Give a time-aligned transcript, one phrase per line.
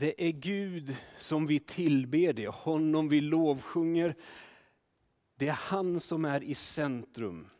[0.00, 4.14] Det är Gud som vi tillber, det är honom vi lovsjunger.
[5.36, 7.50] Det är han som är i centrum.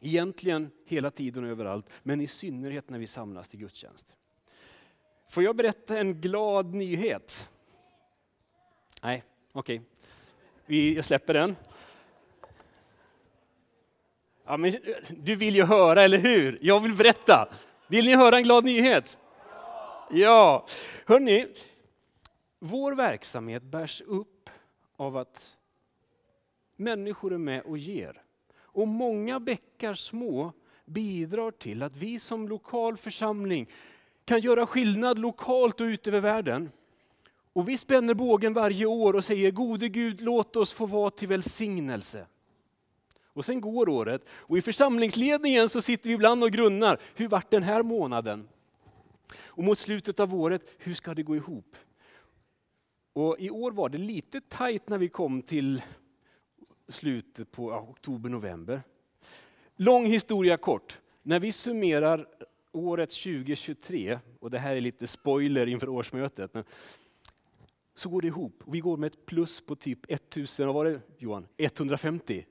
[0.00, 4.16] Egentligen hela tiden och överallt, men i synnerhet när vi samlas till gudstjänst.
[5.28, 7.48] Får jag berätta en glad nyhet?
[9.02, 9.82] Nej, okej.
[10.66, 10.94] Okay.
[10.94, 11.56] Jag släpper den.
[14.44, 14.72] Ja, men
[15.08, 16.58] du vill ju höra, eller hur?
[16.60, 17.48] Jag vill berätta.
[17.86, 19.18] Vill ni höra en glad nyhet?
[20.12, 20.66] Ja,
[21.06, 21.46] hörni.
[22.58, 24.50] Vår verksamhet bärs upp
[24.96, 25.56] av att
[26.76, 28.22] människor är med och ger.
[28.58, 30.52] Och många bäckar små
[30.84, 33.70] bidrar till att vi som lokal församling
[34.24, 36.70] kan göra skillnad lokalt och ut över världen.
[37.52, 41.28] Och vi spänner bågen varje år och säger, gode Gud, låt oss få vara till
[41.28, 42.26] välsignelse.
[43.26, 47.50] Och sen går året och i församlingsledningen så sitter vi ibland och grunnar, hur vart
[47.50, 48.48] den här månaden?
[49.36, 51.76] Och mot slutet av året, hur ska det gå ihop?
[53.12, 55.82] Och I år var det lite tajt när vi kom till
[56.88, 58.82] slutet på oktober-november.
[59.76, 60.98] Lång historia kort.
[61.22, 62.26] När vi summerar
[62.72, 66.64] året 2023, och det här är lite spoiler inför årsmötet, men
[67.94, 68.62] så går det ihop.
[68.66, 71.46] Vi går med ett plus på typ 1000, vad var det Johan?
[71.56, 72.46] 150?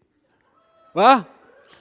[0.94, 1.24] Va?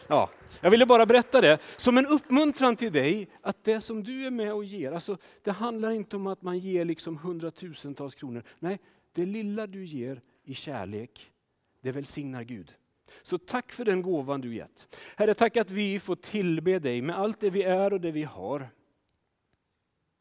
[0.09, 4.27] Ja, jag ville bara berätta det som en uppmuntran till dig att det som du
[4.27, 8.42] är med och ger, alltså, det handlar inte om att man ger liksom hundratusentals kronor.
[8.59, 8.78] Nej,
[9.12, 11.31] det lilla du ger i kärlek,
[11.81, 12.75] det välsignar Gud.
[13.23, 14.97] Så tack för den gåvan du gett.
[15.17, 18.22] Herre, tack att vi får tillbe dig med allt det vi är och det vi
[18.22, 18.70] har.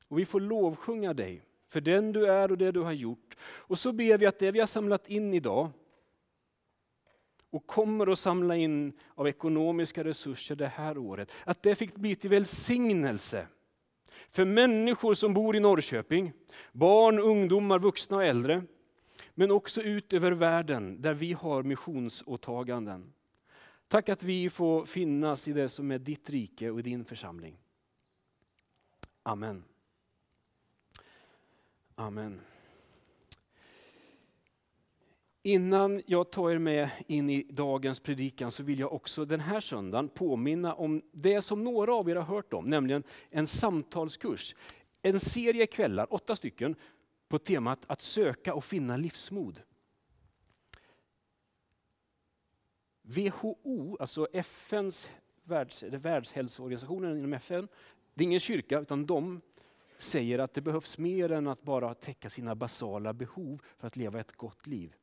[0.08, 3.38] Och vi får lovsjunga dig för den du är och det du har gjort.
[3.42, 5.70] Och så ber vi att det vi har samlat in idag
[7.58, 12.16] och kommer att samla in av ekonomiska resurser det här året, att det fick bli
[12.16, 13.48] till välsignelse
[14.30, 16.34] för människor som bor i Norrköping,
[16.72, 18.64] barn, ungdomar, vuxna och äldre,
[19.34, 23.14] men också ut över världen där vi har missionsåtaganden.
[23.88, 27.58] Tack att vi får finnas i det som är ditt rike och din församling.
[29.24, 29.64] Amen.
[31.96, 32.42] Amen.
[35.48, 39.60] Innan jag tar er med in i dagens predikan så vill jag också den här
[39.60, 44.56] söndagen påminna om det som några av er har hört om, nämligen en samtalskurs.
[45.02, 46.76] En serie kvällar, åtta stycken,
[47.28, 49.62] på temat att söka och finna livsmod.
[53.02, 55.10] WHO, alltså FNs
[55.44, 57.68] världs, världshälsoorganisationen inom FN,
[58.14, 59.42] det är ingen kyrka utan de
[59.98, 64.20] säger att det behövs mer än att bara täcka sina basala behov för att leva
[64.20, 64.96] ett gott liv.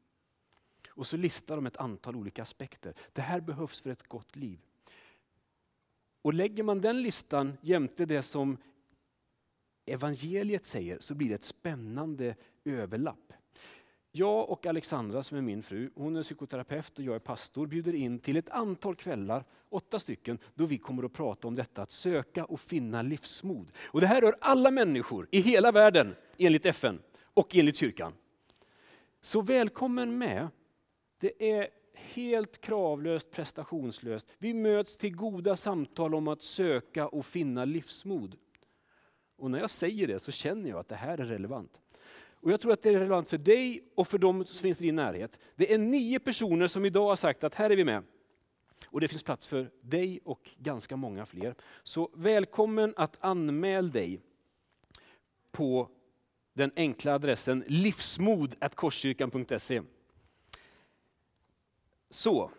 [0.95, 2.95] Och så listar de ett antal olika aspekter.
[3.13, 4.59] Det här behövs för ett gott liv.
[6.23, 8.57] Och lägger man den listan jämte det som
[9.87, 13.33] evangeliet säger så blir det ett spännande överlapp.
[14.17, 17.95] Jag och Alexandra som är min fru, hon är psykoterapeut och jag är pastor, bjuder
[17.95, 21.91] in till ett antal kvällar, åtta stycken, då vi kommer att prata om detta att
[21.91, 23.73] söka och finna livsmod.
[23.85, 28.13] Och det här rör alla människor i hela världen enligt FN och enligt kyrkan.
[29.21, 30.49] Så välkommen med.
[31.25, 34.35] Det är helt kravlöst, prestationslöst.
[34.39, 38.37] Vi möts till goda samtal om att söka och finna livsmod.
[39.37, 41.81] Och när jag säger det så känner jag att det här är relevant.
[42.41, 44.85] Och Jag tror att det är relevant för dig och för de som finns i
[44.85, 45.39] din närhet.
[45.57, 48.03] Det är nio personer som idag har sagt att här är vi med.
[48.89, 51.55] Och det finns plats för dig och ganska många fler.
[51.83, 54.21] Så välkommen att anmäla dig
[55.53, 55.89] på
[56.53, 59.83] den enkla adressen livsmod.korskyrkan.se.
[62.15, 62.51] Så,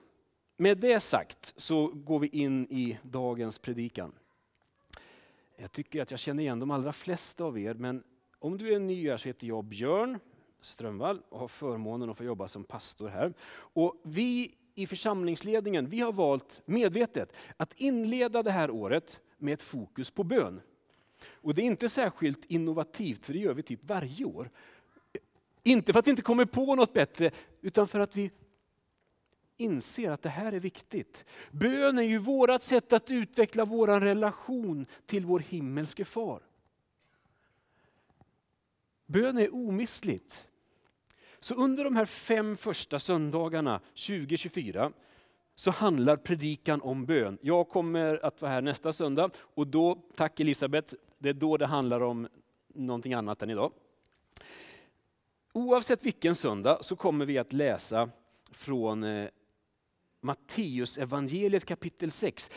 [0.58, 4.12] med det sagt så går vi in i dagens predikan.
[5.56, 8.04] Jag tycker att jag känner igen de allra flesta av er, men
[8.40, 10.20] om du är ny här så heter jag Björn
[10.62, 13.34] Strömvall och har förmånen att få jobba som pastor här.
[13.58, 19.62] Och vi i församlingsledningen vi har valt medvetet att inleda det här året med ett
[19.62, 20.62] fokus på bön.
[21.28, 24.50] Och Det är inte särskilt innovativt, för det gör vi typ varje år.
[25.64, 27.32] Inte för att vi inte kommer på något bättre,
[27.62, 28.32] utan för att vi
[29.58, 31.26] inser att det här är viktigt.
[31.52, 36.42] Bön är ju vårt sätt att utveckla vår relation till vår himmelske far.
[39.06, 40.48] Bön är omistligt.
[41.40, 44.92] Så under de här fem första söndagarna 2024
[45.56, 47.38] så handlar predikan om bön.
[47.42, 51.66] Jag kommer att vara här nästa söndag och då, tack Elisabeth, det är då det
[51.66, 52.28] handlar om
[52.68, 53.72] någonting annat än idag.
[55.54, 58.10] Oavsett vilken söndag så kommer vi att läsa
[58.52, 59.30] från eh,
[60.26, 62.52] Matteus evangeliet kapitel 6,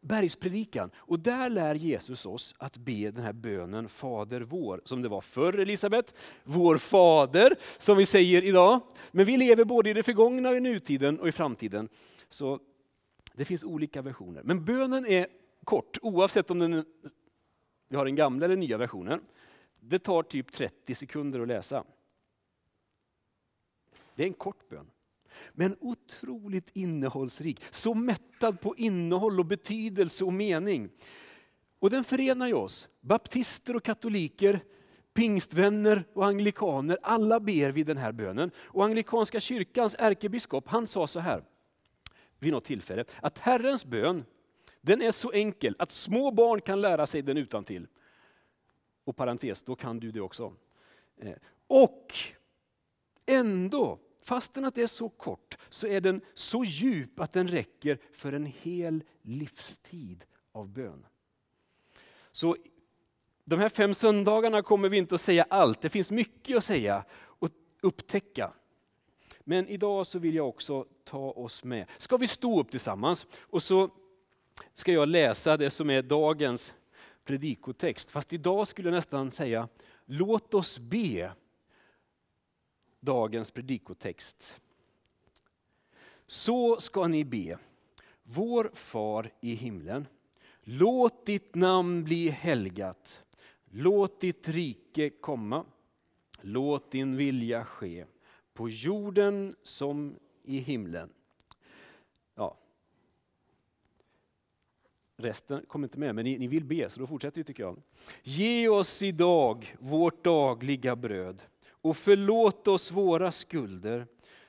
[0.00, 0.90] bergspredikan.
[0.96, 5.20] Och där lär Jesus oss att be den här bönen Fader vår, som det var
[5.20, 6.14] förr Elisabet.
[6.44, 8.80] Vår Fader, som vi säger idag.
[9.10, 11.88] Men vi lever både i det förgångna, i nutiden och i framtiden.
[12.28, 12.60] Så
[13.32, 14.42] det finns olika versioner.
[14.42, 15.26] Men bönen är
[15.64, 16.84] kort, oavsett om den,
[17.88, 19.20] vi har den gamla eller nya versionen.
[19.80, 21.84] Det tar typ 30 sekunder att läsa.
[24.14, 24.90] Det är en kort bön.
[25.52, 27.62] Men otroligt innehållsrik.
[27.70, 30.90] Så mättad på innehåll och betydelse och mening.
[31.78, 32.88] Och den förenar ju oss.
[33.00, 34.60] Baptister och katoliker,
[35.14, 36.98] pingstvänner och anglikaner.
[37.02, 38.50] Alla ber vi den här bönen.
[38.58, 41.44] Och anglikanska kyrkans ärkebiskop han sa så här
[42.38, 43.04] vid något tillfälle.
[43.22, 44.24] Att Herrens bön
[44.80, 47.86] den är så enkel att små barn kan lära sig den utan till.
[49.04, 50.52] Och parentes, då kan du det också.
[51.16, 51.34] Eh,
[51.66, 52.14] och
[53.26, 53.98] ändå
[54.28, 58.32] Fastän att det är så kort så är den så djup att den räcker för
[58.32, 61.06] en hel livstid av bön.
[62.32, 62.56] Så
[63.44, 65.80] de här fem söndagarna kommer vi inte att säga allt.
[65.80, 67.48] Det finns mycket att säga och
[67.82, 68.52] upptäcka.
[69.40, 71.86] Men idag så vill jag också ta oss med.
[71.98, 73.90] Ska vi stå upp tillsammans och så
[74.74, 76.74] ska jag läsa det som är dagens
[77.24, 78.10] predikotext.
[78.10, 79.68] Fast idag skulle jag nästan säga,
[80.06, 81.32] låt oss be
[83.00, 84.60] dagens predikotext.
[86.26, 87.58] Så ska ni be.
[88.22, 90.06] Vår far i himlen.
[90.62, 93.24] Låt ditt namn bli helgat.
[93.70, 95.64] Låt ditt rike komma.
[96.40, 98.04] Låt din vilja ske
[98.52, 101.10] på jorden som i himlen.
[102.34, 102.56] Ja.
[105.16, 107.82] Resten kom inte med, men ni, ni vill be, så då fortsätter vi tycker jag.
[108.22, 111.42] Ge oss idag vårt dagliga bröd
[111.82, 114.06] och förlåt oss våra skulder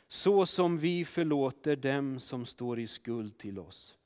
[0.07, 3.97] så som vi förlåter dem som står i skuld till oss.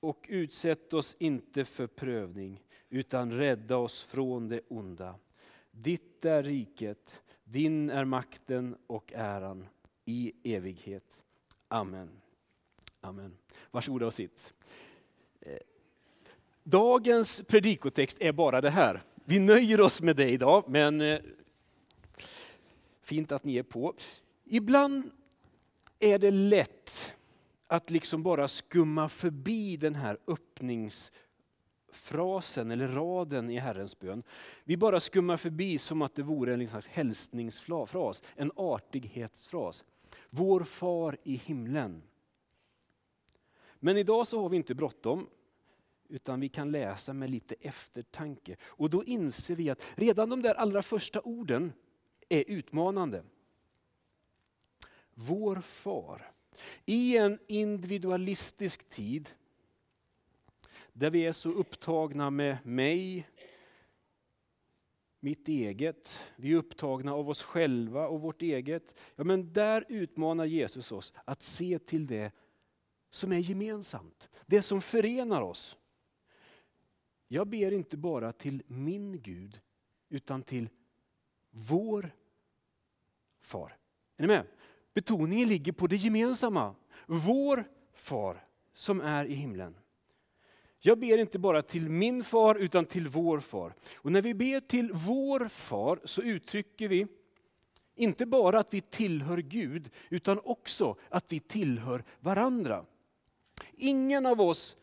[0.00, 5.14] Och utsätt oss inte för prövning utan rädda oss från det onda.
[5.70, 9.66] Ditt är riket, din är makten och äran
[10.04, 11.22] i evighet.
[11.68, 12.10] Amen.
[13.00, 13.36] Amen.
[13.70, 14.52] Varsågoda och sitt.
[15.40, 15.58] Eh,
[16.62, 19.02] dagens predikotext är bara det här.
[19.24, 21.20] Vi nöjer oss med det idag, men eh,
[23.08, 23.94] Fint att ni är på.
[24.44, 25.10] Ibland
[25.98, 27.14] är det lätt
[27.66, 34.22] att liksom bara skumma förbi den här öppningsfrasen eller raden i Herrens bön.
[34.64, 39.84] Vi bara skummar förbi som att det vore en slags hälsningsfras, en artighetsfras.
[40.30, 42.02] Vår far i himlen.
[43.80, 45.26] Men idag så har vi inte bråttom,
[46.08, 48.56] utan vi kan läsa med lite eftertanke.
[48.62, 51.72] Och då inser vi att redan de där allra första orden
[52.28, 53.24] är utmanande.
[55.14, 56.32] Vår far.
[56.86, 59.30] I en individualistisk tid
[60.92, 63.28] där vi är så upptagna med mig,
[65.20, 68.94] mitt eget, vi är upptagna av oss själva och vårt eget.
[69.16, 72.32] Ja, men där utmanar Jesus oss att se till det
[73.10, 75.76] som är gemensamt, det som förenar oss.
[77.28, 79.60] Jag ber inte bara till min Gud,
[80.08, 80.68] utan till
[81.58, 82.10] vår
[83.42, 83.76] far.
[84.16, 84.46] Är ni med?
[84.94, 86.74] Betoningen ligger på det gemensamma.
[87.06, 87.64] Vår
[87.94, 88.44] far
[88.74, 89.74] som är i himlen.
[90.80, 93.74] Jag ber inte bara till min far utan till vår far.
[93.96, 97.06] Och när vi ber till vår far så uttrycker vi
[97.94, 102.84] inte bara att vi tillhör Gud utan också att vi tillhör varandra.
[103.72, 104.76] Ingen av oss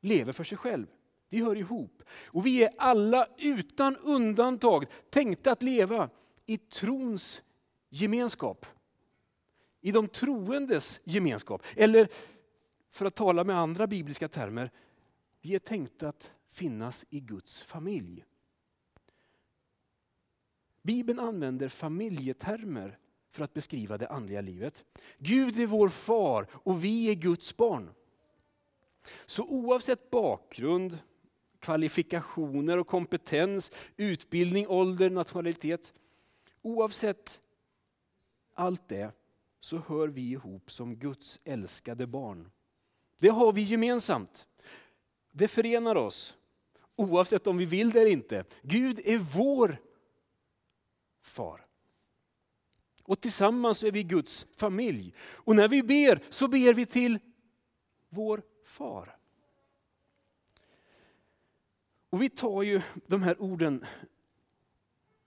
[0.00, 0.86] lever för sig själv.
[1.32, 2.02] Vi hör ihop.
[2.24, 6.10] Och vi är alla utan undantag tänkta att leva
[6.46, 7.42] i trons
[7.88, 8.66] gemenskap.
[9.80, 11.62] I de troendes gemenskap.
[11.76, 12.08] Eller
[12.90, 14.70] för att tala med andra bibliska termer,
[15.40, 18.24] vi är tänkta att finnas i Guds familj.
[20.82, 22.98] Bibeln använder familjetermer
[23.30, 24.84] för att beskriva det andliga livet.
[25.18, 27.90] Gud är vår far och vi är Guds barn.
[29.26, 30.98] Så oavsett bakgrund,
[31.62, 35.92] kvalifikationer och kompetens, utbildning, ålder, nationalitet.
[36.62, 37.40] Oavsett
[38.54, 39.12] allt det
[39.60, 42.50] så hör vi ihop som Guds älskade barn.
[43.18, 44.46] Det har vi gemensamt.
[45.32, 46.36] Det förenar oss,
[46.96, 48.44] oavsett om vi vill det eller inte.
[48.62, 49.76] Gud är vår
[51.22, 51.66] far.
[53.02, 55.14] Och tillsammans är vi Guds familj.
[55.20, 57.18] Och när vi ber så ber vi till
[58.08, 59.16] vår far.
[62.12, 63.86] Och vi tar ju de här orden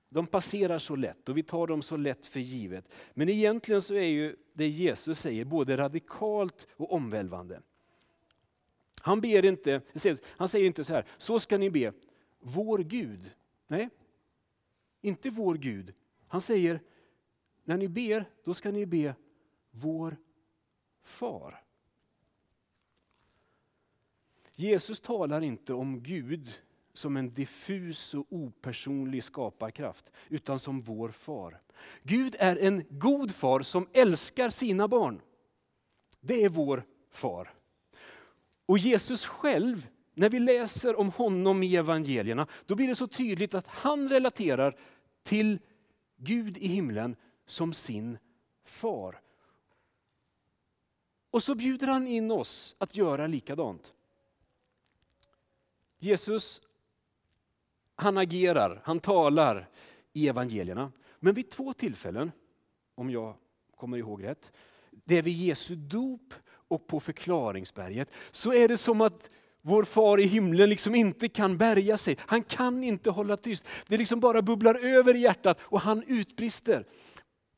[0.09, 2.93] de passerar så lätt och vi tar dem så lätt för givet.
[3.13, 7.61] Men egentligen så är ju det Jesus säger både radikalt och omvälvande.
[9.01, 9.81] Han ber inte,
[10.27, 11.93] han säger inte så här, så ska ni be,
[12.39, 13.31] vår Gud.
[13.67, 13.89] Nej,
[15.01, 15.93] inte vår Gud.
[16.27, 16.79] Han säger,
[17.63, 19.15] när ni ber, då ska ni be
[19.71, 20.17] vår
[21.03, 21.63] far.
[24.55, 26.53] Jesus talar inte om Gud
[26.97, 31.61] som en diffus och opersonlig skaparkraft, utan som vår far.
[32.03, 35.21] Gud är en god far som älskar sina barn.
[36.21, 37.53] Det är vår far.
[38.65, 43.53] Och Jesus själv, när vi läser om honom i evangelierna, då blir det så tydligt
[43.53, 44.77] att han relaterar
[45.23, 45.59] till
[46.17, 48.17] Gud i himlen som sin
[48.63, 49.21] far.
[51.31, 53.93] Och så bjuder han in oss att göra likadant.
[55.99, 56.61] Jesus,
[57.95, 59.69] han agerar, han talar
[60.13, 60.91] i evangelierna.
[61.19, 62.31] Men vid två tillfällen,
[62.95, 63.35] om jag
[63.75, 64.51] kommer ihåg rätt,
[64.91, 69.29] det är vid Jesu dop och på förklaringsberget, så är det som att
[69.61, 72.17] vår far i himlen liksom inte kan bärga sig.
[72.19, 73.67] Han kan inte hålla tyst.
[73.87, 76.85] Det liksom bara bubblar över i hjärtat och han utbrister.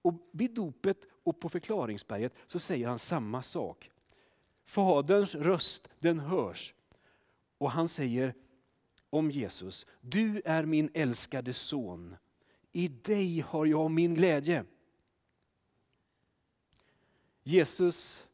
[0.02, 3.90] Och vid dopet och på förklaringsberget så säger han samma sak.
[4.66, 6.74] Faderns röst den hörs.
[7.58, 8.34] Och han säger
[9.10, 12.16] om Jesus, du är min älskade son.
[12.72, 14.66] I dig har jag min glädje.
[17.44, 18.28] Jesus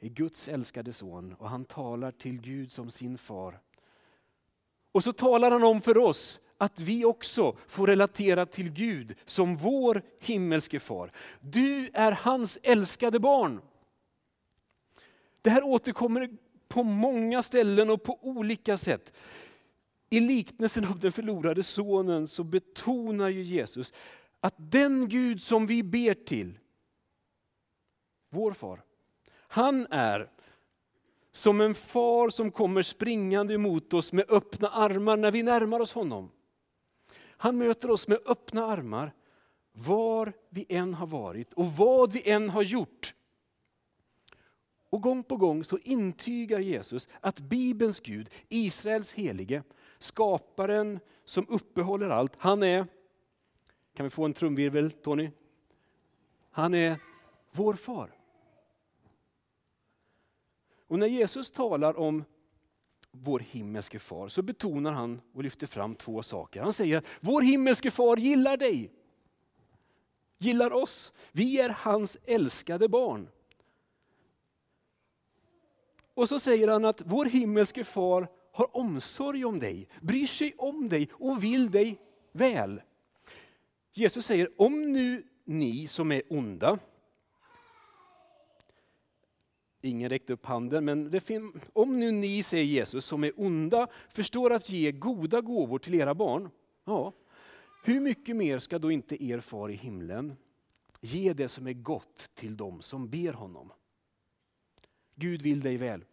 [0.00, 3.60] är Guds älskade son och han talar till Gud som sin far.
[4.92, 9.56] Och så talar han om för oss att vi också får relatera till Gud som
[9.56, 11.12] vår himmelske far.
[11.40, 13.60] Du är hans älskade barn.
[15.42, 16.30] Det här återkommer
[16.68, 19.12] på många ställen och på olika sätt.
[20.10, 23.92] I liknelsen om den förlorade sonen så betonar ju Jesus
[24.40, 26.58] att den Gud som vi ber till,
[28.30, 28.82] vår far,
[29.36, 30.30] han är
[31.32, 35.92] som en far som kommer springande emot oss med öppna armar när vi närmar oss
[35.92, 36.30] honom.
[37.20, 39.12] Han möter oss med öppna armar
[39.72, 43.14] var vi än har varit och vad vi än har gjort.
[44.90, 49.62] Och gång på gång så intygar Jesus att Bibelns Gud, Israels helige,
[49.98, 52.86] skaparen som uppehåller allt, han är,
[53.94, 55.30] kan vi få en trumvirvel Tony?
[56.50, 56.96] Han är
[57.50, 58.10] vår far.
[60.86, 62.24] Och när Jesus talar om
[63.10, 66.62] vår himmelske far så betonar han och lyfter fram två saker.
[66.62, 68.92] Han säger att vår himmelske far gillar dig.
[70.38, 71.12] Gillar oss.
[71.32, 73.28] Vi är hans älskade barn.
[76.14, 78.28] Och så säger han att vår himmelske far
[78.58, 81.98] har omsorg om dig, bryr sig om dig och vill dig
[82.32, 82.82] väl.
[83.92, 86.78] Jesus säger, om nu ni som är onda,
[89.80, 91.20] Ingen räckte upp handen, men
[91.72, 96.14] om nu ni, säger Jesus, som är onda, förstår att ge goda gåvor till era
[96.14, 96.50] barn,
[96.84, 97.12] ja,
[97.84, 100.36] hur mycket mer ska då inte er far i himlen
[101.00, 103.72] ge det som är gott till dem som ber honom?
[105.14, 106.04] Gud vill dig väl.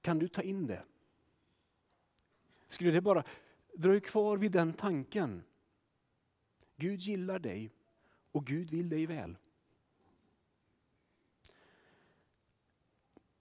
[0.00, 0.82] Kan du ta in det?
[2.68, 3.24] Skulle det bara
[3.74, 5.42] dröja kvar vid den tanken?
[6.76, 7.72] Gud gillar dig
[8.32, 9.36] och Gud vill dig väl.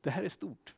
[0.02, 0.76] Det här är stort.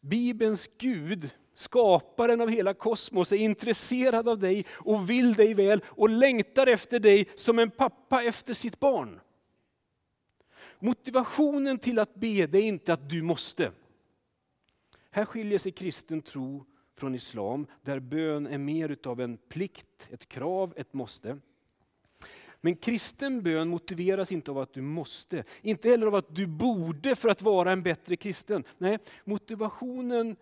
[0.00, 6.08] Bibelns Gud, skaparen av hela kosmos, är intresserad av dig och vill dig väl och
[6.08, 9.20] längtar efter dig som en pappa efter sitt barn.
[10.78, 13.72] Motivationen till att be det är inte att du måste.
[15.16, 20.28] Här skiljer sig kristen tro från islam, där bön är mer utav en plikt, ett
[20.28, 21.38] krav, ett måste.
[22.60, 27.16] Men kristen bön motiveras inte av att du måste, inte heller av att du borde
[27.16, 28.64] för att vara en bättre kristen.
[28.78, 30.36] Nej, motivationen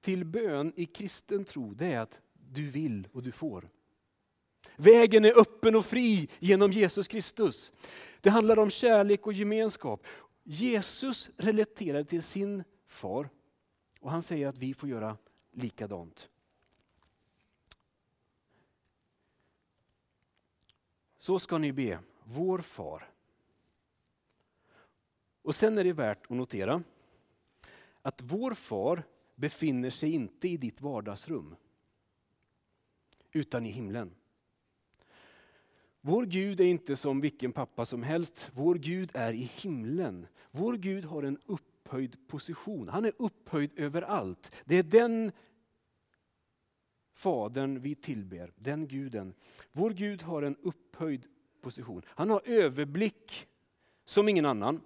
[0.00, 3.68] till bön i kristen tro, det är att du vill och du får.
[4.76, 7.72] Vägen är öppen och fri genom Jesus Kristus.
[8.20, 10.06] Det handlar om kärlek och gemenskap.
[10.44, 13.28] Jesus relaterade till sin far
[14.00, 15.16] och han säger att vi får göra
[15.50, 16.28] likadant.
[21.18, 23.10] Så ska ni be, vår far.
[25.42, 26.82] Och sen är det värt att notera
[28.02, 29.02] att vår far
[29.34, 31.56] befinner sig inte i ditt vardagsrum,
[33.32, 34.14] utan i himlen.
[36.00, 38.50] Vår Gud är inte som vilken pappa som helst.
[38.54, 40.26] Vår Gud är i himlen.
[40.50, 42.88] Vår Gud har en upp upphöjd position.
[42.88, 44.52] Han är upphöjd överallt.
[44.64, 45.32] Det är den
[47.12, 49.34] Fadern vi tillber, den guden.
[49.72, 51.26] Vår Gud har en upphöjd
[51.60, 52.02] position.
[52.06, 53.46] Han har överblick
[54.04, 54.80] som ingen annan.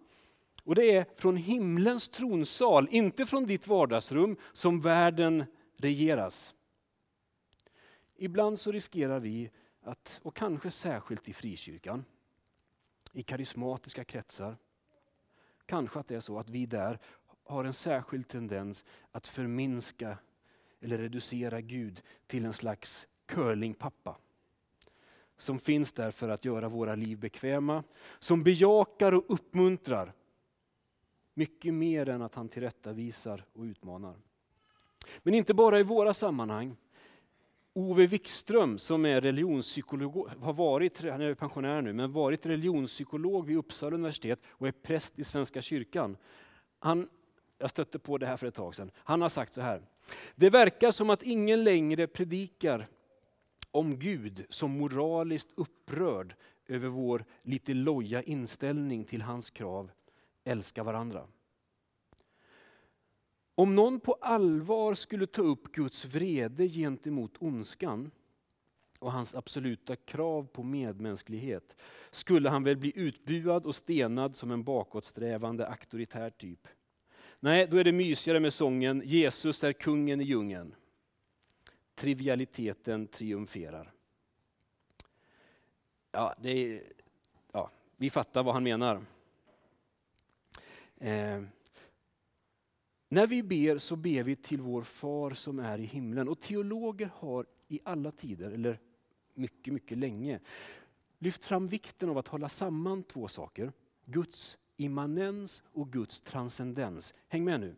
[0.65, 5.45] Och det är från himlens tronsal, inte från ditt vardagsrum, som världen
[5.77, 6.55] regeras.
[8.17, 9.51] Ibland så riskerar vi
[9.83, 12.05] att, och kanske särskilt i frikyrkan,
[13.13, 14.57] i karismatiska kretsar,
[15.67, 16.99] kanske att det är så att vi där
[17.45, 20.19] har en särskild tendens att förminska
[20.81, 24.17] eller reducera Gud till en slags curlingpappa.
[25.37, 27.85] Som finns där för att göra våra liv bekväma,
[28.19, 30.13] som bejakar och uppmuntrar.
[31.35, 34.17] Mycket mer än att han tillrättavisar och utmanar.
[35.23, 36.77] Men inte bara i våra sammanhang.
[37.77, 43.57] Ove Wikström som är religionspsykolog, har varit, han är pensionär nu, men varit religionspsykolog vid
[43.57, 46.17] Uppsala universitet och är präst i Svenska kyrkan.
[46.79, 47.09] Han,
[47.59, 48.91] jag stötte på det här för ett tag sedan.
[48.97, 49.83] Han har sagt så här.
[50.35, 52.89] Det verkar som att ingen längre predikar
[53.71, 56.35] om Gud som moraliskt upprörd
[56.67, 59.91] över vår lite loja inställning till hans krav,
[60.45, 61.27] älska varandra.
[63.55, 68.11] Om någon på allvar skulle ta upp Guds vrede gentemot ondskan
[68.99, 71.77] och hans absoluta krav på medmänsklighet
[72.11, 76.69] skulle han väl bli utbuad och stenad som en bakåtsträvande auktoritär typ.
[77.41, 80.75] Nej, då är det mysigare med sången Jesus är kungen i djungeln.
[81.95, 83.93] Trivialiteten triumferar.
[86.13, 86.83] Ja, det är,
[87.53, 89.05] ja, vi fattar vad han menar.
[90.97, 91.43] Eh,
[93.09, 96.29] när vi ber så ber vi till vår far som är i himlen.
[96.29, 98.81] Och teologer har i alla tider, eller
[99.35, 100.41] mycket, mycket länge,
[101.19, 103.73] lyft fram vikten av att hålla samman två saker.
[104.05, 107.15] Guds immanens och Guds transcendens.
[107.29, 107.77] Häng med nu.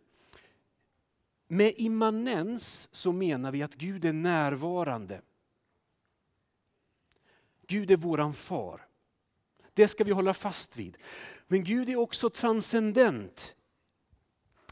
[1.48, 5.22] Med immanens så menar vi att Gud är närvarande.
[7.66, 8.86] Gud är våran far.
[9.74, 10.96] Det ska vi hålla fast vid.
[11.46, 13.56] Men Gud är också transcendent.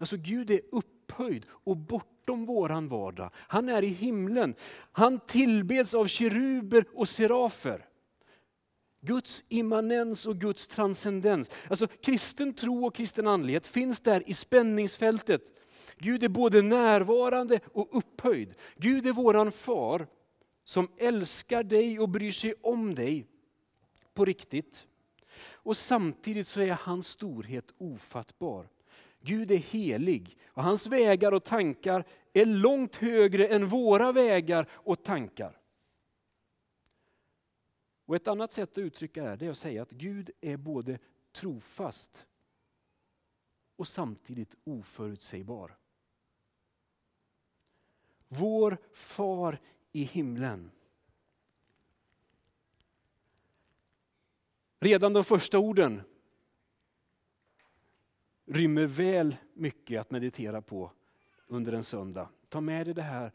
[0.00, 3.30] Alltså Gud är upphöjd och bortom våran vardag.
[3.34, 4.54] Han är i himlen.
[4.92, 7.88] Han tillbeds av keruber och serafer.
[9.00, 11.50] Guds immanens och Guds transcendens.
[11.70, 15.42] Alltså kristen tro och kristen andlighet finns där i spänningsfältet.
[15.98, 18.54] Gud är både närvarande och upphöjd.
[18.76, 20.06] Gud är våran far
[20.64, 23.26] som älskar dig och bryr sig om dig
[24.14, 24.86] på riktigt.
[25.52, 28.68] Och samtidigt så är hans storhet ofattbar.
[29.24, 35.02] Gud är helig och hans vägar och tankar är långt högre än våra vägar och
[35.02, 35.60] tankar.
[38.06, 40.98] Och Ett annat sätt att uttrycka det är att säga att Gud är både
[41.32, 42.26] trofast
[43.76, 45.76] och samtidigt oförutsägbar.
[48.28, 49.60] Vår far
[49.92, 50.70] i himlen.
[54.80, 56.02] Redan de första orden
[58.46, 60.90] rymmer väl mycket att meditera på
[61.46, 62.28] under en söndag.
[62.48, 63.32] Ta med dig det här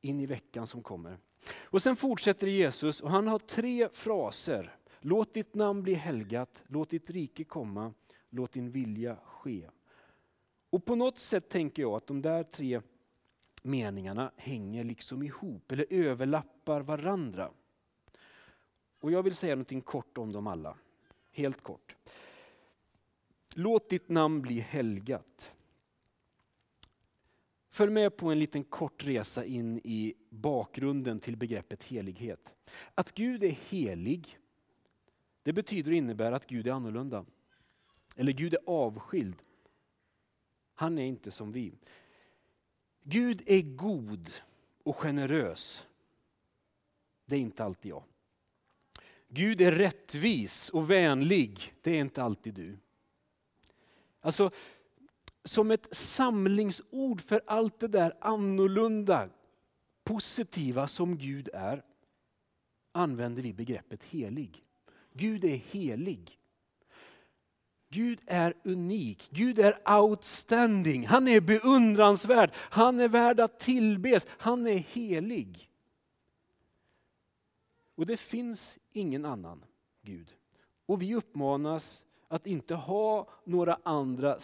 [0.00, 1.18] in i veckan som kommer.
[1.56, 4.76] Och Sen fortsätter Jesus och han har tre fraser.
[5.00, 7.94] Låt ditt namn bli helgat, låt ditt rike komma,
[8.30, 9.68] låt din vilja ske.
[10.70, 12.80] Och På något sätt tänker jag att de där tre
[13.62, 17.50] meningarna hänger liksom ihop eller överlappar varandra.
[19.00, 20.76] Och Jag vill säga något kort om dem alla.
[21.30, 21.96] Helt kort.
[23.58, 25.52] Låt ditt namn bli helgat.
[27.68, 32.54] Följ med på en liten kort resa in i bakgrunden till begreppet helighet.
[32.94, 34.38] Att Gud är helig,
[35.42, 37.24] det betyder och innebär att Gud är annorlunda.
[38.16, 39.42] Eller Gud är avskild.
[40.74, 41.72] Han är inte som vi.
[43.02, 44.30] Gud är god
[44.82, 45.86] och generös.
[47.26, 48.04] Det är inte alltid jag.
[49.28, 51.74] Gud är rättvis och vänlig.
[51.80, 52.78] Det är inte alltid du.
[54.26, 54.50] Alltså,
[55.44, 59.28] som ett samlingsord för allt det där annorlunda,
[60.04, 61.84] positiva som Gud är,
[62.92, 64.64] använder vi begreppet helig.
[65.12, 66.38] Gud är helig.
[67.88, 74.66] Gud är unik, Gud är outstanding, han är beundransvärd, han är värd att tillbes, han
[74.66, 75.70] är helig.
[77.94, 79.64] Och det finns ingen annan
[80.02, 80.30] Gud.
[80.86, 84.36] Och vi uppmanas att inte ha några andra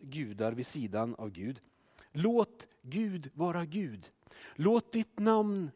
[0.00, 1.60] gudar vid sidan av Gud.
[2.12, 4.10] Låt Gud vara Gud.
[4.54, 5.70] Låt ditt namn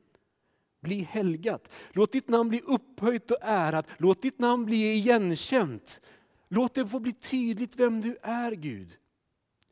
[0.80, 1.70] bli helgat.
[1.92, 3.86] Låt ditt namn bli upphöjt och ärat.
[3.98, 6.00] Låt ditt namn bli igenkänt.
[6.48, 8.96] Låt det få bli tydligt vem du är Gud.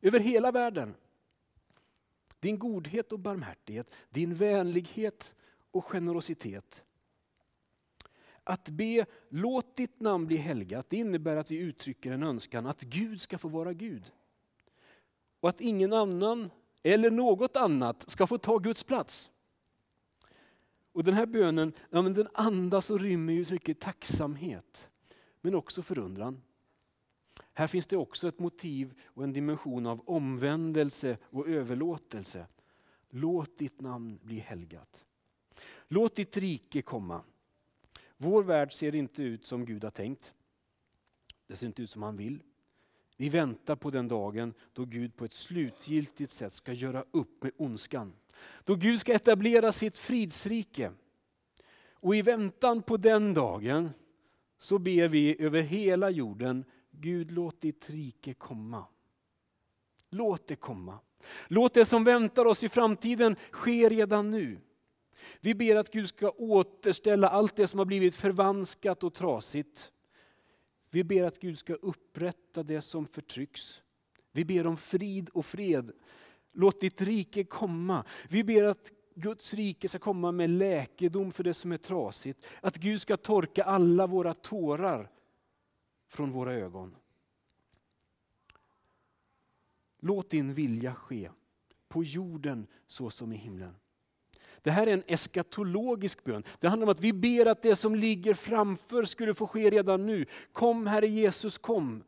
[0.03, 0.95] över hela världen.
[2.41, 5.35] Din godhet och barmhärtighet, din vänlighet
[5.71, 6.85] och generositet.
[8.45, 12.81] Att be låt ditt namn bli helgat, det innebär att vi uttrycker en önskan att
[12.81, 14.13] Gud ska få vara Gud.
[15.41, 16.51] Och att ingen annan
[16.83, 19.31] eller något annat ska få ta Guds plats.
[20.93, 24.89] Och Den här bönen ja, men den andas och rymmer ju så mycket tacksamhet,
[25.41, 26.43] men också förundran.
[27.53, 32.47] Här finns det också ett motiv och en dimension av omvändelse och överlåtelse.
[33.11, 35.05] Låt ditt namn bli helgat.
[35.89, 37.23] Låt ditt rike komma.
[38.17, 40.33] Vår värld ser inte ut som Gud har tänkt.
[41.47, 42.43] Det ser inte ut som han vill.
[43.17, 47.53] Vi väntar på den dagen då Gud på ett slutgiltigt sätt ska göra upp med
[47.57, 48.13] ondskan.
[48.65, 50.93] Då Gud ska etablera sitt fridsrike.
[51.91, 53.91] Och i väntan på den dagen
[54.59, 58.85] så ber vi över hela jorden, Gud låt ditt rike komma.
[60.11, 60.99] Låt det komma.
[61.49, 64.59] Låt det som väntar oss i framtiden ske redan nu.
[65.41, 69.93] Vi ber att Gud ska återställa allt det som har blivit förvanskat och trasigt.
[70.91, 73.83] Vi ber att Gud ska upprätta det som förtrycks.
[74.33, 75.93] Vi ber om frid och fred.
[76.53, 78.05] Låt ditt rike komma.
[78.29, 82.45] Vi ber att Guds rike ska komma med läkedom för det som är trasigt.
[82.61, 85.11] Att Gud ska torka alla våra tårar
[86.09, 86.97] från våra ögon.
[90.01, 91.31] Låt din vilja ske
[91.89, 93.75] på jorden så som i himlen.
[94.65, 96.45] Det här är en eskatologisk bön.
[96.59, 100.07] Det handlar om att vi ber att det som ligger framför skulle få ske redan
[100.07, 100.27] nu.
[100.53, 102.05] Kom Herre Jesus, kom.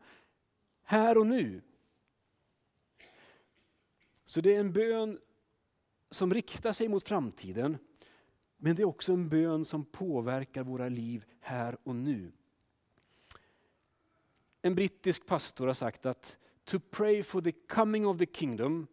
[0.83, 1.63] Här och nu.
[4.25, 5.19] Så det är en bön
[6.11, 7.79] som riktar sig mot framtiden.
[8.57, 12.33] Men det är också en bön som påverkar våra liv här och nu.
[14.63, 18.87] En brittisk pastor har sagt att to pray for the coming of the kingdom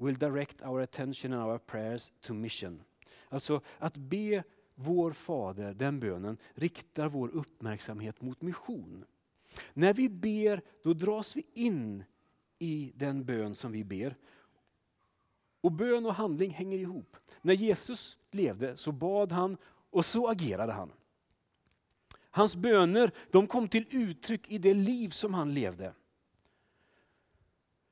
[0.00, 2.82] will direct our attention and our prayers to mission.
[3.28, 4.42] Alltså att be
[4.74, 9.04] vår Fader, den bönen, riktar vår uppmärksamhet mot mission.
[9.72, 12.04] När vi ber, då dras vi in
[12.58, 14.16] i den bön som vi ber.
[15.60, 17.16] Och bön och handling hänger ihop.
[17.42, 19.56] När Jesus levde så bad han
[19.90, 20.92] och så agerade han.
[22.30, 25.94] Hans böner de kom till uttryck i det liv som han levde.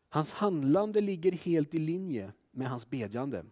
[0.08, 3.44] Hans handlande ligger helt i linje med hans bedjande.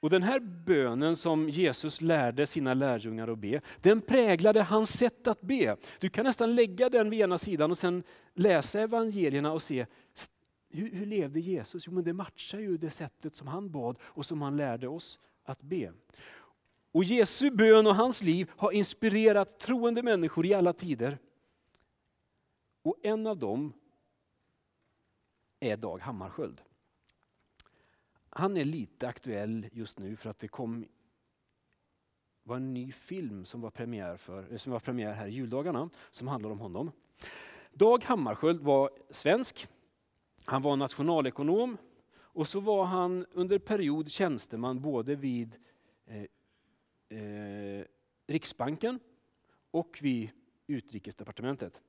[0.00, 5.26] Och Den här bönen som Jesus lärde sina lärjungar att be, den präglade hans sätt
[5.26, 5.76] att be.
[5.98, 8.02] Du kan nästan lägga den vid ena sidan och sen
[8.34, 9.86] läsa evangelierna och se
[10.70, 11.86] hur, hur levde Jesus?
[11.86, 15.18] Jo, men det matchar ju det sättet som han bad och som han lärde oss
[15.44, 15.92] att be.
[16.92, 21.18] Och Jesu bön och hans liv har inspirerat troende människor i alla tider.
[22.82, 23.72] Och en av dem
[25.60, 26.62] är Dag Hammarskjöld.
[28.30, 30.86] Han är lite aktuell just nu för att det kom
[32.42, 35.90] var en ny film som var premiär, för, eh, som var premiär här i juldagarna
[36.10, 36.92] som handlar om honom.
[37.72, 39.68] Dag Hammarskjöld var svensk.
[40.44, 41.76] Han var nationalekonom
[42.16, 45.56] och så var han under period tjänsteman både vid
[46.06, 47.84] eh, eh,
[48.26, 49.00] Riksbanken
[49.70, 50.30] och vid
[50.66, 51.80] Utrikesdepartementet.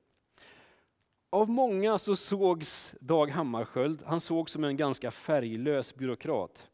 [1.32, 6.70] Av många så sågs Dag Hammarskjöld, han sågs som en ganska färglös byråkrat.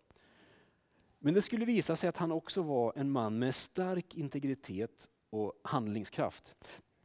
[1.19, 5.61] Men det skulle visa sig att han också var en man med stark integritet och
[5.62, 6.55] handlingskraft.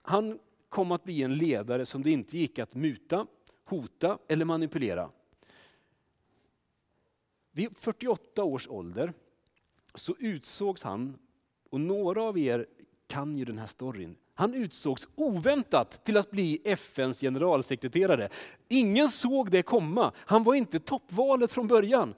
[0.01, 3.27] Han kom att bli en ledare som det inte gick att muta,
[3.63, 5.09] hota eller manipulera.
[7.51, 9.13] Vid 48 års ålder
[9.95, 11.17] så utsågs han,
[11.69, 12.67] och några av er
[13.11, 14.15] kan ju den här storyn.
[14.33, 18.29] Han utsågs oväntat till att bli FNs generalsekreterare.
[18.67, 20.11] Ingen såg det komma.
[20.15, 22.13] Han var inte toppvalet från början.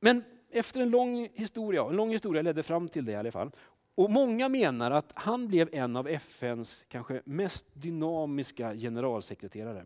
[0.00, 3.50] Men efter en lång historia, en lång historia ledde fram till det i alla fall.
[3.94, 9.84] Och många menar att han blev en av FNs kanske mest dynamiska generalsekreterare.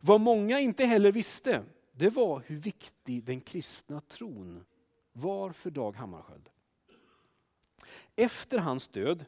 [0.00, 4.64] Vad många inte heller visste, det var hur viktig den kristna tron
[5.12, 6.48] var för Dag Hammarskjöld.
[8.16, 9.24] Efter hans död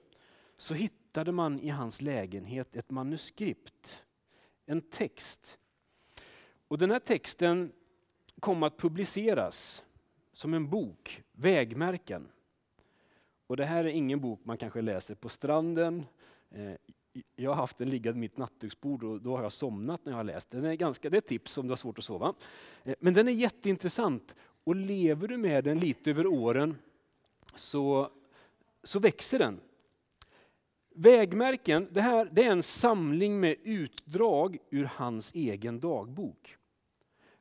[0.57, 4.03] så hittade man i hans lägenhet ett manuskript,
[4.66, 5.59] en text.
[6.68, 7.73] Och den här texten
[8.40, 9.85] kom att publiceras
[10.33, 12.29] som en bok, Vägmärken.
[13.46, 16.05] Och det här är ingen bok man kanske läser på stranden.
[16.51, 16.73] Eh,
[17.37, 20.16] jag har haft den liggande vid mitt nattduksbord och då har jag somnat när jag
[20.16, 20.64] har läst den.
[20.64, 22.35] Är ganska, det är ett tips om du har svårt att sova.
[22.85, 26.77] Eh, men den är jätteintressant och lever du med den lite över åren
[27.55, 28.11] så,
[28.82, 29.60] så växer den.
[30.94, 36.56] Vägmärken det här, det är en samling med utdrag ur hans egen dagbok.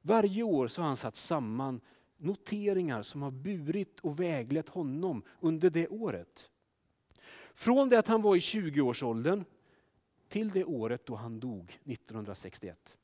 [0.01, 1.81] Varje år så har han satt samman
[2.17, 6.49] noteringar som har burit och väglett honom under det året.
[7.53, 9.45] Från det att han var i 20-årsåldern
[10.27, 12.97] till det året då han dog 1961.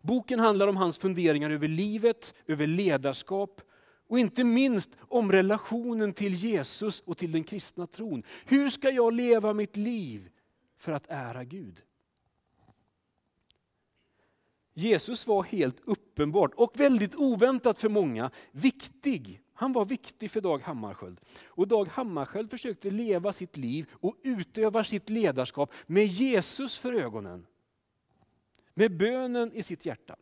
[0.00, 3.62] Boken handlar om hans funderingar över livet, över ledarskap
[4.10, 8.22] och inte minst om relationen till Jesus och till den kristna tron.
[8.44, 10.30] Hur ska jag leva mitt liv
[10.78, 11.82] för att ära Gud?
[14.74, 19.40] Jesus var helt uppenbart och väldigt oväntat för många viktig.
[19.52, 21.20] Han var viktig för Dag Hammarskjöld.
[21.46, 27.46] Och Dag Hammarskjöld försökte leva sitt liv och utöva sitt ledarskap med Jesus för ögonen.
[28.74, 30.16] Med bönen i sitt hjärta.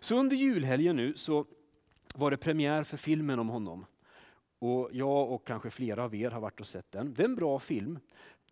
[0.00, 1.46] Så under julhelgen nu så
[2.14, 3.86] var det premiär för filmen om honom.
[4.58, 7.14] Och jag och kanske flera av er har varit och sett den.
[7.14, 7.98] Det är en bra film.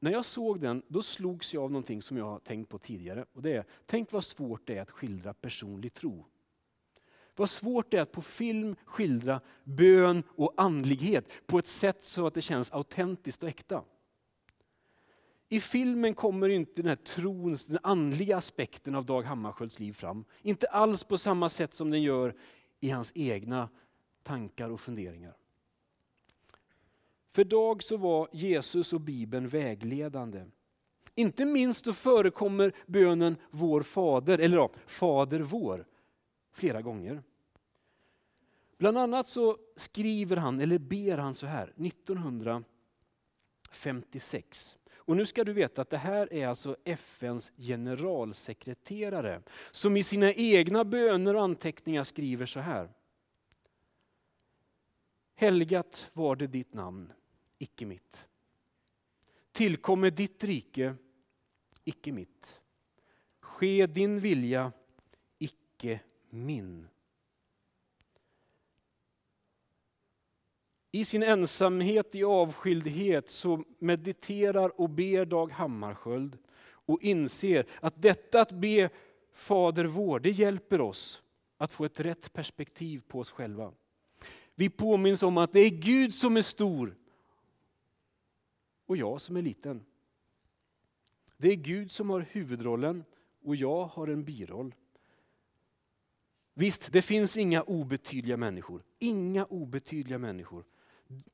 [0.01, 3.25] När jag såg den då slogs jag av någonting som jag har tänkt på tidigare.
[3.33, 6.25] Och det är, tänk vad svårt det är att skildra personlig tro.
[7.37, 12.27] Vad svårt det är att på film skildra bön och andlighet på ett sätt så
[12.27, 13.83] att det känns autentiskt och äkta.
[15.49, 20.25] I filmen kommer inte den här trons, den andliga aspekten av Dag Hammarskjölds liv fram.
[20.43, 22.35] Inte alls på samma sätt som den gör
[22.85, 23.69] i hans egna
[24.23, 25.37] tankar och funderingar.
[27.33, 30.45] För Dag så var Jesus och Bibeln vägledande.
[31.15, 35.87] Inte minst då förekommer bönen Vår Fader, eller ja, Fader vår,
[36.53, 37.23] flera gånger.
[38.79, 44.77] Bland annat så skriver han, eller ber han så här, 1956.
[45.05, 50.33] Och nu ska du veta att det här är alltså FNs generalsekreterare som i sina
[50.33, 52.91] egna böner och anteckningar skriver så här.
[55.35, 57.13] Helgat var det ditt namn,
[57.59, 58.25] icke mitt.
[59.53, 60.95] Tillkommer ditt rike,
[61.85, 62.61] icke mitt.
[63.41, 64.73] Ske din vilja,
[65.39, 66.89] icke min.
[70.95, 78.41] I sin ensamhet, i avskildhet, så mediterar och ber Dag Hammarskjöld och inser att detta
[78.41, 78.91] att be
[79.33, 81.23] Fader vår, det hjälper oss
[81.57, 83.73] att få ett rätt perspektiv på oss själva.
[84.55, 86.97] Vi påminns om att det är Gud som är stor
[88.87, 89.85] och jag som är liten.
[91.37, 93.05] Det är Gud som har huvudrollen
[93.45, 94.75] och jag har en biroll.
[96.55, 98.83] Visst, det finns inga obetydliga människor.
[98.99, 100.65] Inga obetydliga människor.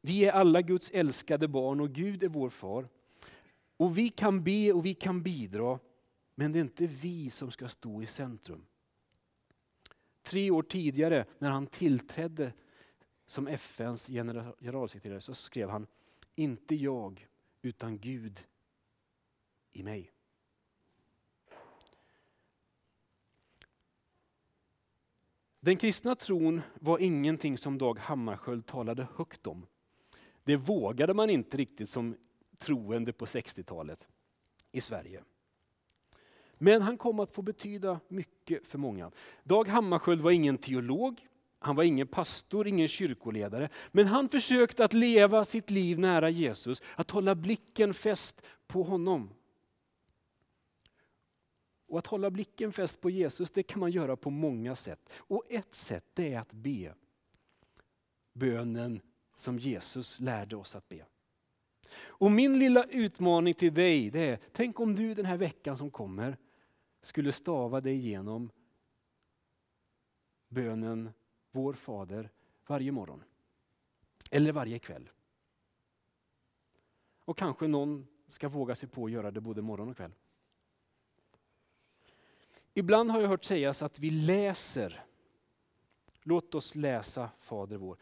[0.00, 2.88] Vi är alla Guds älskade barn och Gud är vår far.
[3.76, 5.78] Och vi kan be och vi kan bidra,
[6.34, 8.66] men det är inte vi som ska stå i centrum.
[10.22, 12.52] Tre år tidigare när han tillträdde
[13.26, 15.86] som FNs generalsekreterare så skrev han,
[16.34, 17.26] inte jag
[17.62, 18.44] utan Gud
[19.72, 20.12] i mig.
[25.60, 29.66] Den kristna tron var ingenting som Dag Hammarskjöld talade högt om.
[30.44, 32.16] Det vågade man inte riktigt som
[32.58, 34.08] troende på 60-talet
[34.72, 35.22] i Sverige.
[36.58, 39.10] Men han kom att få betyda mycket för många.
[39.44, 41.26] Dag Hammarskjöld var ingen teolog,
[41.58, 43.68] han var ingen pastor, ingen kyrkoledare.
[43.92, 49.30] Men han försökte att leva sitt liv nära Jesus, att hålla blicken fäst på honom.
[51.90, 55.12] Och att hålla blicken fäst på Jesus det kan man göra på många sätt.
[55.16, 56.94] Och ett sätt det är att be
[58.33, 59.00] bönen
[59.35, 61.07] som Jesus lärde oss att be.
[61.92, 65.90] Och min lilla utmaning till dig det är, tänk om du den här veckan som
[65.90, 66.37] kommer
[67.00, 68.50] skulle stava dig igenom
[70.48, 71.11] bönen
[71.50, 72.31] Vår Fader
[72.66, 73.24] varje morgon.
[74.31, 75.11] Eller varje kväll.
[77.24, 80.12] Och kanske någon ska våga sig på att göra det både morgon och kväll.
[82.74, 85.04] Ibland har jag hört sägas att vi läser.
[86.22, 87.98] Låt oss läsa Fader vår.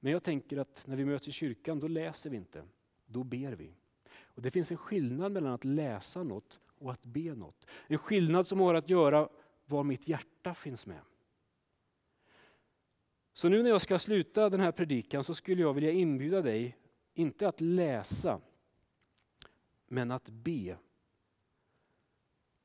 [0.00, 2.64] Men jag tänker att när vi möts i kyrkan, då läser vi inte.
[3.06, 3.74] Då ber vi.
[4.12, 7.66] Och Det finns en skillnad mellan att läsa något och att be något.
[7.86, 9.28] En skillnad som har att göra
[9.66, 11.00] var mitt hjärta finns med.
[13.32, 16.76] Så nu när jag ska sluta den här predikan så skulle jag vilja inbjuda dig,
[17.14, 18.40] inte att läsa,
[19.88, 20.76] men att be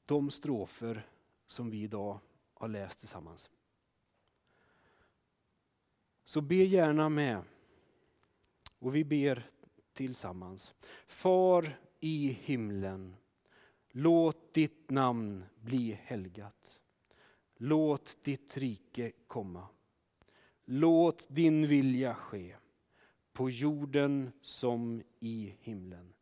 [0.06, 1.08] de strofer
[1.48, 2.20] som vi idag
[2.54, 3.50] har läst tillsammans.
[6.26, 7.44] Så be gärna med.
[8.80, 9.50] Och vi ber
[9.94, 10.74] tillsammans.
[11.08, 13.16] Far i himlen.
[13.92, 16.80] Låt ditt namn bli helgat.
[17.58, 19.68] Låt ditt rike komma.
[20.66, 22.56] Låt din vilja ske.
[23.36, 26.14] på jorden som i himlen.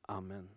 [0.00, 0.55] Amen.